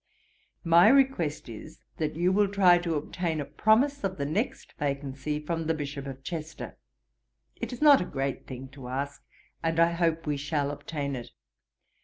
[0.63, 5.39] 'My request is, that you will try to obtain a promise of the next vacancy,
[5.39, 6.75] from the Bishop of Chester.
[7.57, 9.23] It is not a great thing to ask,
[9.61, 11.29] and I hope we shall obtain it.